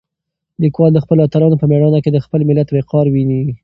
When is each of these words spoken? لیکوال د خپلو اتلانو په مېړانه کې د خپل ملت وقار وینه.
لیکوال 0.63 0.91
د 0.93 0.99
خپلو 1.05 1.19
اتلانو 1.25 1.59
په 1.61 1.65
مېړانه 1.71 1.99
کې 2.03 2.09
د 2.13 2.17
خپل 2.25 2.39
ملت 2.49 2.67
وقار 2.71 3.05
وینه. 3.09 3.39